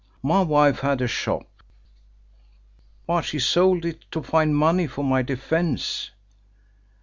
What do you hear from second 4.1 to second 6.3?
find money for my defence.